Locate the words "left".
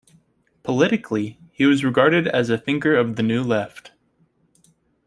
3.43-3.91